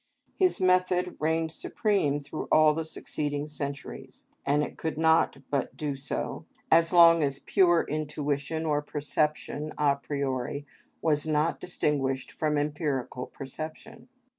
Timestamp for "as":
6.71-6.91, 7.21-7.37